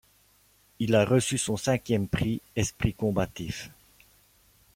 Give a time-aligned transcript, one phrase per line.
[0.79, 3.69] Il a reçu son cinquième prix Esprit combatif.